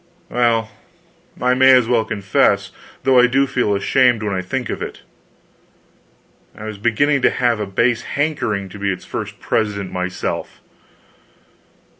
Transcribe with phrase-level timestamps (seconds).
[0.31, 0.71] Well,
[1.39, 2.71] I may as well confess,
[3.03, 5.03] though I do feel ashamed when I think of it:
[6.55, 10.59] I was beginning to have a base hankering to be its first president myself.